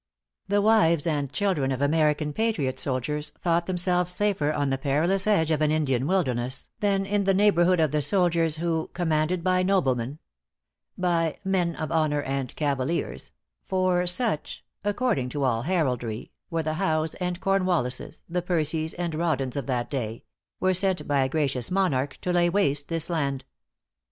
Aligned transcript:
The 0.47 0.63
wives 0.63 1.05
and 1.05 1.31
children 1.31 1.71
of 1.71 1.79
American 1.79 2.33
patriot 2.33 2.79
soldiers 2.79 3.33
thought 3.39 3.67
themselves 3.67 4.09
safer 4.09 4.51
on 4.51 4.71
the 4.71 4.77
perilous 4.79 5.27
edge 5.27 5.51
of 5.51 5.61
an 5.61 5.69
Indian 5.69 6.07
wilderness, 6.07 6.69
than 6.79 7.05
in 7.05 7.25
the 7.25 7.35
neighborhood 7.35 7.79
of 7.79 7.91
the 7.91 8.01
soldiers 8.01 8.55
who, 8.57 8.89
commanded 8.95 9.43
by 9.43 9.61
noblemen 9.61 10.17
by 10.97 11.37
"men 11.43 11.75
of 11.75 11.91
honor 11.91 12.23
and 12.23 12.55
cavaliers," 12.55 13.31
for 13.63 14.07
such, 14.07 14.65
according 14.83 15.29
to 15.29 15.43
all 15.43 15.61
heraldry, 15.61 16.31
were 16.49 16.63
the 16.63 16.79
Howes 16.81 17.13
and 17.19 17.39
Cornwallises, 17.39 18.23
the 18.27 18.41
Percies 18.41 18.95
and 18.95 19.13
Rawdons 19.13 19.55
of 19.55 19.67
that 19.67 19.87
day 19.91 20.23
were 20.59 20.73
sent 20.73 21.07
by 21.07 21.19
a 21.21 21.29
gracious 21.29 21.69
monarch 21.69 22.17
to 22.21 22.33
lay 22.33 22.49
waste 22.49 22.87
this 22.87 23.07
land. 23.07 23.45